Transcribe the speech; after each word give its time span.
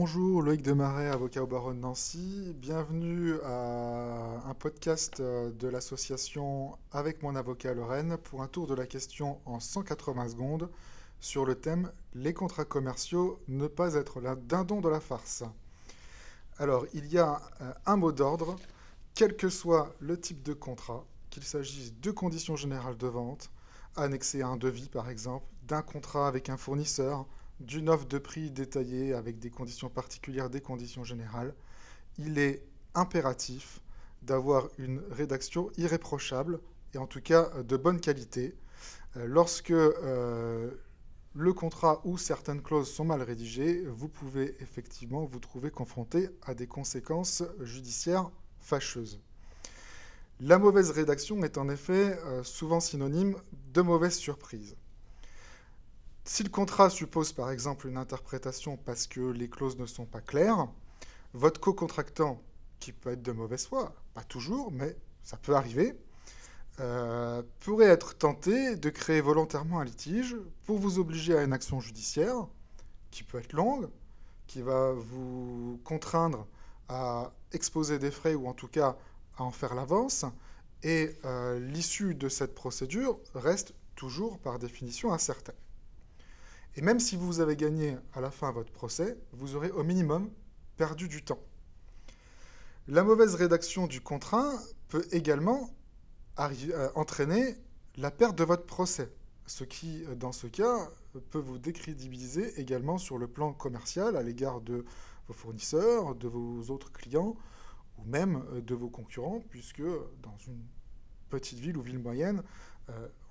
Bonjour, 0.00 0.42
Loïc 0.42 0.62
Demarais, 0.62 1.08
avocat 1.08 1.42
au 1.42 1.48
barreau 1.48 1.72
de 1.72 1.80
Nancy. 1.80 2.54
Bienvenue 2.54 3.34
à 3.42 4.48
un 4.48 4.54
podcast 4.54 5.18
euh, 5.18 5.50
de 5.50 5.66
l'association 5.66 6.78
Avec 6.92 7.24
mon 7.24 7.34
avocat 7.34 7.74
Lorraine 7.74 8.16
pour 8.16 8.42
un 8.42 8.46
tour 8.46 8.68
de 8.68 8.76
la 8.76 8.86
question 8.86 9.40
en 9.44 9.58
180 9.58 10.28
secondes 10.28 10.70
sur 11.18 11.44
le 11.44 11.56
thème 11.56 11.90
Les 12.14 12.32
contrats 12.32 12.64
commerciaux 12.64 13.40
ne 13.48 13.66
pas 13.66 13.94
être 13.94 14.20
la 14.20 14.36
dindon 14.36 14.80
de 14.80 14.88
la 14.88 15.00
farce. 15.00 15.42
Alors, 16.58 16.86
il 16.94 17.12
y 17.12 17.18
a 17.18 17.42
euh, 17.60 17.72
un 17.84 17.96
mot 17.96 18.12
d'ordre, 18.12 18.54
quel 19.16 19.36
que 19.36 19.48
soit 19.48 19.92
le 19.98 20.16
type 20.16 20.44
de 20.44 20.52
contrat, 20.52 21.04
qu'il 21.28 21.42
s'agisse 21.42 21.92
de 22.00 22.12
conditions 22.12 22.54
générales 22.54 22.98
de 22.98 23.08
vente, 23.08 23.50
annexé 23.96 24.42
à 24.42 24.46
un 24.46 24.58
devis 24.58 24.88
par 24.90 25.10
exemple, 25.10 25.46
d'un 25.64 25.82
contrat 25.82 26.28
avec 26.28 26.50
un 26.50 26.56
fournisseur, 26.56 27.26
d'une 27.60 27.88
offre 27.88 28.06
de 28.06 28.18
prix 28.18 28.50
détaillée 28.50 29.14
avec 29.14 29.38
des 29.38 29.50
conditions 29.50 29.88
particulières, 29.88 30.50
des 30.50 30.60
conditions 30.60 31.04
générales, 31.04 31.54
il 32.18 32.38
est 32.38 32.62
impératif 32.94 33.80
d'avoir 34.22 34.68
une 34.78 35.00
rédaction 35.10 35.70
irréprochable 35.76 36.60
et 36.94 36.98
en 36.98 37.06
tout 37.06 37.20
cas 37.20 37.50
de 37.62 37.76
bonne 37.76 38.00
qualité. 38.00 38.54
Euh, 39.16 39.26
lorsque 39.26 39.70
euh, 39.70 40.70
le 41.34 41.52
contrat 41.52 42.00
ou 42.04 42.18
certaines 42.18 42.62
clauses 42.62 42.90
sont 42.90 43.04
mal 43.04 43.22
rédigées, 43.22 43.84
vous 43.86 44.08
pouvez 44.08 44.56
effectivement 44.60 45.24
vous 45.24 45.40
trouver 45.40 45.70
confronté 45.70 46.28
à 46.42 46.54
des 46.54 46.66
conséquences 46.66 47.42
judiciaires 47.60 48.30
fâcheuses. 48.60 49.20
La 50.40 50.58
mauvaise 50.58 50.90
rédaction 50.90 51.42
est 51.42 51.58
en 51.58 51.68
effet 51.68 52.16
euh, 52.24 52.42
souvent 52.44 52.80
synonyme 52.80 53.36
de 53.72 53.82
mauvaise 53.82 54.14
surprise. 54.14 54.76
Si 56.28 56.42
le 56.42 56.50
contrat 56.50 56.90
suppose 56.90 57.32
par 57.32 57.50
exemple 57.50 57.88
une 57.88 57.96
interprétation 57.96 58.76
parce 58.76 59.06
que 59.06 59.30
les 59.30 59.48
clauses 59.48 59.78
ne 59.78 59.86
sont 59.86 60.04
pas 60.04 60.20
claires, 60.20 60.68
votre 61.32 61.58
co-contractant, 61.58 62.42
qui 62.80 62.92
peut 62.92 63.12
être 63.12 63.22
de 63.22 63.32
mauvaise 63.32 63.66
foi, 63.66 63.94
pas 64.12 64.24
toujours, 64.24 64.70
mais 64.70 64.94
ça 65.22 65.38
peut 65.38 65.56
arriver, 65.56 65.98
euh, 66.80 67.42
pourrait 67.60 67.86
être 67.86 68.14
tenté 68.14 68.76
de 68.76 68.90
créer 68.90 69.22
volontairement 69.22 69.80
un 69.80 69.86
litige 69.86 70.36
pour 70.66 70.76
vous 70.76 70.98
obliger 70.98 71.34
à 71.34 71.42
une 71.44 71.54
action 71.54 71.80
judiciaire 71.80 72.46
qui 73.10 73.24
peut 73.24 73.38
être 73.38 73.54
longue, 73.54 73.88
qui 74.46 74.60
va 74.60 74.92
vous 74.92 75.80
contraindre 75.82 76.46
à 76.90 77.32
exposer 77.52 77.98
des 77.98 78.10
frais 78.10 78.34
ou 78.34 78.48
en 78.48 78.54
tout 78.54 78.68
cas 78.68 78.98
à 79.38 79.44
en 79.44 79.50
faire 79.50 79.74
l'avance. 79.74 80.26
Et 80.82 81.16
euh, 81.24 81.58
l'issue 81.58 82.14
de 82.14 82.28
cette 82.28 82.54
procédure 82.54 83.18
reste 83.34 83.72
toujours 83.96 84.38
par 84.40 84.58
définition 84.58 85.10
incertaine. 85.10 85.56
Et 86.76 86.80
même 86.82 87.00
si 87.00 87.16
vous 87.16 87.40
avez 87.40 87.56
gagné 87.56 87.96
à 88.14 88.20
la 88.20 88.30
fin 88.30 88.52
votre 88.52 88.72
procès, 88.72 89.16
vous 89.32 89.56
aurez 89.56 89.70
au 89.70 89.82
minimum 89.82 90.30
perdu 90.76 91.08
du 91.08 91.24
temps. 91.24 91.40
La 92.86 93.04
mauvaise 93.04 93.34
rédaction 93.34 93.86
du 93.86 94.00
contrat 94.00 94.50
peut 94.88 95.06
également 95.12 95.70
euh, 96.38 96.88
entraîner 96.94 97.56
la 97.96 98.10
perte 98.10 98.38
de 98.38 98.44
votre 98.44 98.64
procès, 98.64 99.12
ce 99.46 99.64
qui, 99.64 100.04
euh, 100.04 100.14
dans 100.14 100.32
ce 100.32 100.46
cas, 100.46 100.88
peut 101.30 101.38
vous 101.38 101.58
décrédibiliser 101.58 102.58
également 102.60 102.96
sur 102.96 103.18
le 103.18 103.26
plan 103.26 103.52
commercial 103.52 104.16
à 104.16 104.22
l'égard 104.22 104.60
de 104.60 104.84
vos 105.26 105.34
fournisseurs, 105.34 106.14
de 106.14 106.28
vos 106.28 106.70
autres 106.70 106.92
clients 106.92 107.36
ou 107.98 108.04
même 108.04 108.42
euh, 108.52 108.60
de 108.62 108.74
vos 108.74 108.88
concurrents, 108.88 109.42
puisque 109.50 109.82
dans 110.22 110.36
une 110.46 110.62
petite 111.28 111.58
ville 111.58 111.76
ou 111.76 111.82
ville 111.82 111.98
moyenne, 111.98 112.42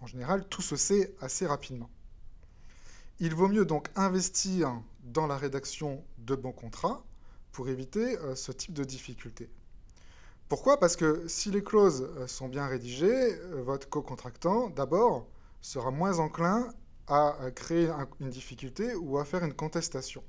en 0.00 0.06
général, 0.06 0.48
tout 0.48 0.62
se 0.62 0.76
sait 0.76 1.14
assez 1.20 1.46
rapidement. 1.46 1.90
Il 3.24 3.36
vaut 3.36 3.46
mieux 3.46 3.64
donc 3.64 3.88
investir 3.94 4.82
dans 5.04 5.28
la 5.28 5.36
rédaction 5.36 6.02
de 6.18 6.34
bons 6.34 6.50
contrats 6.50 7.04
pour 7.52 7.68
éviter 7.68 8.18
euh, 8.18 8.34
ce 8.34 8.50
type 8.50 8.74
de 8.74 8.82
difficultés. 8.82 9.48
Pourquoi? 10.48 10.80
Parce 10.80 10.96
que 10.96 11.28
si 11.28 11.52
les 11.52 11.62
clauses 11.62 12.10
euh, 12.16 12.26
sont 12.26 12.48
bien 12.48 12.66
rédigées, 12.66 13.36
euh, 13.36 13.62
votre 13.62 13.88
co-contractant, 13.88 14.70
d'abord, 14.70 15.28
sera 15.60 15.92
moins 15.92 16.18
enclin 16.18 16.74
à 17.06 17.36
créer 17.54 17.88
une 18.18 18.30
difficulté 18.30 18.96
ou 18.96 19.18
à 19.18 19.24
faire 19.24 19.44
une 19.44 19.54
contestation. 19.54 20.24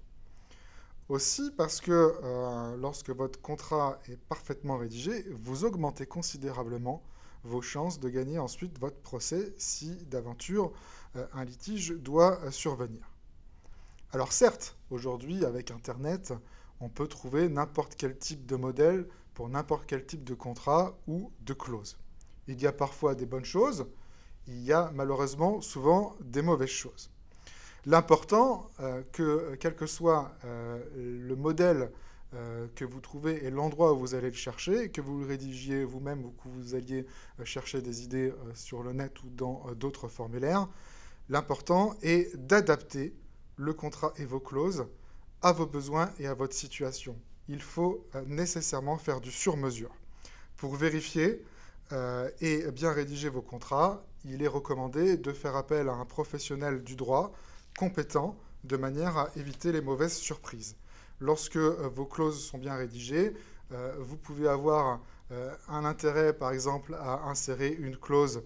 Aussi 1.09 1.49
parce 1.57 1.81
que 1.81 2.75
lorsque 2.79 3.09
votre 3.09 3.39
contrat 3.41 3.97
est 4.09 4.17
parfaitement 4.17 4.77
rédigé, 4.77 5.25
vous 5.31 5.65
augmentez 5.65 6.05
considérablement 6.05 7.01
vos 7.43 7.61
chances 7.61 7.99
de 7.99 8.09
gagner 8.09 8.39
ensuite 8.39 8.79
votre 8.79 8.99
procès 8.99 9.53
si 9.57 9.95
d'aventure 10.05 10.71
euh, 11.15 11.25
un 11.33 11.43
litige 11.43 11.91
doit 11.91 12.39
euh, 12.43 12.51
survenir. 12.51 13.11
Alors 14.11 14.31
certes, 14.31 14.77
aujourd'hui 14.89 15.45
avec 15.45 15.71
Internet, 15.71 16.33
on 16.79 16.89
peut 16.89 17.07
trouver 17.07 17.49
n'importe 17.49 17.95
quel 17.95 18.17
type 18.17 18.45
de 18.45 18.55
modèle 18.55 19.07
pour 19.33 19.49
n'importe 19.49 19.85
quel 19.85 20.05
type 20.05 20.23
de 20.23 20.33
contrat 20.33 20.97
ou 21.07 21.31
de 21.41 21.53
clause. 21.53 21.97
Il 22.47 22.61
y 22.61 22.67
a 22.67 22.71
parfois 22.71 23.15
des 23.15 23.25
bonnes 23.25 23.45
choses, 23.45 23.87
il 24.47 24.61
y 24.63 24.73
a 24.73 24.91
malheureusement 24.93 25.61
souvent 25.61 26.15
des 26.21 26.41
mauvaises 26.41 26.69
choses. 26.69 27.09
L'important, 27.85 28.69
euh, 28.79 29.01
que 29.11 29.55
quel 29.59 29.75
que 29.75 29.87
soit 29.87 30.31
le 30.95 31.35
modèle 31.35 31.91
euh, 32.35 32.67
que 32.75 32.83
vous 32.83 32.99
trouvez 32.99 33.45
et 33.45 33.51
l'endroit 33.51 33.93
où 33.93 33.99
vous 33.99 34.15
allez 34.15 34.29
le 34.29 34.35
chercher, 34.35 34.89
que 34.89 35.01
vous 35.01 35.19
le 35.19 35.25
rédigiez 35.25 35.83
vous-même 35.83 36.25
ou 36.25 36.31
que 36.31 36.47
vous 36.47 36.73
alliez 36.73 37.05
euh, 37.39 37.45
chercher 37.45 37.81
des 37.81 38.03
idées 38.03 38.31
euh, 38.31 38.55
sur 38.55 38.81
le 38.81 38.91
net 38.91 39.21
ou 39.23 39.29
dans 39.29 39.65
d'autres 39.75 40.07
formulaires. 40.07 40.67
L'important 41.29 41.95
est 42.01 42.35
d'adapter 42.35 43.13
le 43.57 43.73
contrat 43.73 44.13
et 44.17 44.25
vos 44.25 44.39
clauses 44.39 44.87
à 45.41 45.51
vos 45.51 45.67
besoins 45.67 46.11
et 46.17 46.25
à 46.25 46.33
votre 46.33 46.55
situation. 46.55 47.15
Il 47.47 47.61
faut 47.61 48.07
nécessairement 48.25 48.97
faire 48.97 49.21
du 49.21 49.31
sur-mesure. 49.31 49.93
Pour 50.55 50.75
vérifier 50.75 51.43
et 52.39 52.71
bien 52.71 52.91
rédiger 52.93 53.29
vos 53.29 53.41
contrats, 53.41 54.05
il 54.25 54.41
est 54.41 54.47
recommandé 54.47 55.17
de 55.17 55.31
faire 55.33 55.55
appel 55.55 55.89
à 55.89 55.93
un 55.93 56.05
professionnel 56.05 56.83
du 56.83 56.95
droit 56.95 57.33
compétent 57.77 58.37
de 58.63 58.77
manière 58.77 59.17
à 59.17 59.29
éviter 59.35 59.73
les 59.73 59.81
mauvaises 59.81 60.15
surprises 60.15 60.77
lorsque 61.19 61.57
euh, 61.57 61.89
vos 61.93 62.05
clauses 62.05 62.43
sont 62.43 62.57
bien 62.57 62.75
rédigées, 62.75 63.33
euh, 63.71 63.93
vous 63.99 64.17
pouvez 64.17 64.47
avoir 64.47 65.01
euh, 65.31 65.53
un 65.67 65.85
intérêt, 65.85 66.33
par 66.33 66.51
exemple, 66.51 66.95
à 66.95 67.23
insérer 67.29 67.69
une 67.69 67.97
clause 67.97 68.43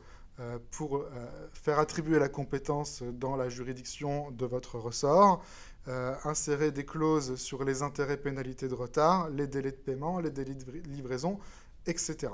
pour 0.69 1.03
faire 1.51 1.79
attribuer 1.79 2.19
la 2.19 2.29
compétence 2.29 3.01
dans 3.01 3.35
la 3.35 3.49
juridiction 3.49 4.29
de 4.29 4.45
votre 4.45 4.77
ressort, 4.77 5.43
insérer 5.87 6.69
des 6.69 6.85
clauses 6.85 7.37
sur 7.37 7.63
les 7.63 7.81
intérêts 7.81 8.17
pénalités 8.17 8.67
de 8.67 8.75
retard, 8.75 9.31
les 9.31 9.47
délais 9.47 9.71
de 9.71 9.77
paiement, 9.77 10.19
les 10.19 10.29
délais 10.29 10.53
de 10.53 10.71
livraison, 10.87 11.39
etc. 11.87 12.31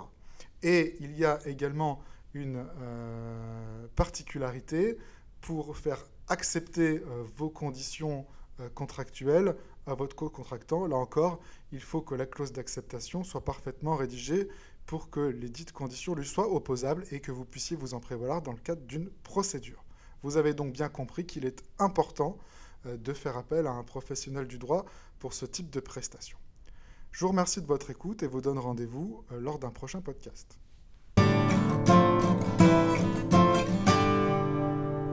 Et 0.64 0.98
il 1.00 1.18
y 1.18 1.24
a 1.24 1.40
également 1.48 2.04
une 2.34 2.66
particularité 3.96 4.98
pour 5.40 5.78
faire 5.78 6.06
accepter 6.28 7.02
vos 7.38 7.50
conditions 7.50 8.26
contractuelles 8.76 9.56
à 9.86 9.94
votre 9.94 10.16
co-contractant. 10.16 10.88
Là 10.88 10.96
encore, 10.96 11.40
il 11.72 11.82
faut 11.82 12.02
que 12.02 12.16
la 12.16 12.26
clause 12.26 12.52
d'acceptation 12.52 13.24
soit 13.24 13.44
parfaitement 13.44 13.96
rédigée 13.96 14.48
pour 14.86 15.10
que 15.10 15.20
les 15.20 15.50
dites 15.50 15.72
conditions 15.72 16.16
lui 16.16 16.26
soient 16.26 16.52
opposables 16.52 17.06
et 17.12 17.20
que 17.20 17.32
vous 17.32 17.46
puissiez 17.46 17.78
vous 17.78 17.94
en 17.94 18.00
prévaloir 18.00 18.42
dans 18.42 18.52
le 18.52 18.60
cadre 18.60 18.82
d'une 18.82 19.10
procédure. 19.24 19.84
Vous 20.24 20.38
avez 20.38 20.54
donc 20.54 20.74
bien 20.74 20.90
compris 20.90 21.26
qu'il 21.26 21.46
est 21.46 21.64
important 21.80 22.38
euh, 22.86 22.98
de 22.98 23.14
faire 23.14 23.38
appel 23.38 23.68
à 23.68 23.72
un 23.72 23.84
professionnel 23.84 24.48
du 24.48 24.58
droit 24.58 24.86
pour 25.20 25.34
ce 25.34 25.46
type 25.46 25.70
de 25.70 25.80
prestation. 25.80 26.38
Je 27.12 27.26
vous 27.26 27.30
remercie 27.30 27.62
de 27.62 27.68
votre 27.68 27.92
écoute 27.92 28.24
et 28.24 28.28
vous 28.28 28.42
donne 28.42 28.58
rendez-vous 28.58 29.24
euh, 29.32 29.40
lors 29.40 29.60
d'un 29.60 29.72
prochain 29.72 30.02
podcast. 30.02 30.58